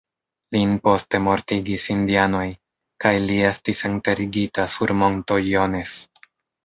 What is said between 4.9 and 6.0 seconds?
monto "Jones".